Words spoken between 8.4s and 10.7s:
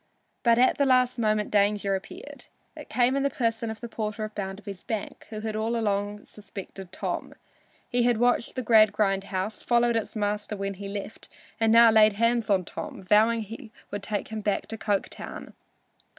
the Gradgrind house, followed its master